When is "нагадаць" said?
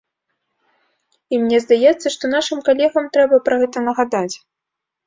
3.91-4.31